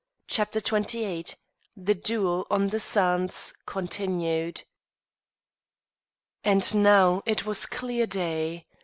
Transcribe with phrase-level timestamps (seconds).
[0.25, 1.27] CHAPTER XXVIII
[1.77, 4.63] THE DUEL ON THE SANDS Continued.
[6.43, 8.65] And now it was clear day.